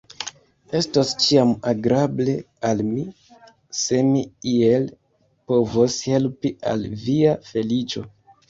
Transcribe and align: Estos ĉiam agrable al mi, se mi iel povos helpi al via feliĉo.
Estos 0.77 1.09
ĉiam 1.25 1.51
agrable 1.71 2.35
al 2.71 2.81
mi, 2.87 3.03
se 3.81 4.01
mi 4.09 4.25
iel 4.55 4.89
povos 5.53 5.99
helpi 6.11 6.57
al 6.73 6.89
via 7.07 7.37
feliĉo. 7.53 8.05